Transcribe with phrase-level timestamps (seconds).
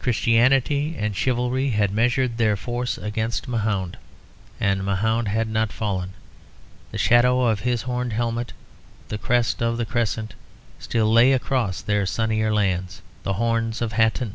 [0.00, 3.96] Christianity and chivalry had measured their force against Mahound,
[4.58, 6.14] and Mahound had not fallen;
[6.90, 8.54] the shadow of his horned helmet,
[9.06, 10.34] the crest of the Crescent,
[10.80, 14.34] still lay across their sunnier lands; the Horns of Hattin.